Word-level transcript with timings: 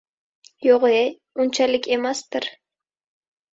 —Yo‘g‘-ye, 0.67 1.03
unchalik 1.45 1.87
emasdir. 1.99 2.51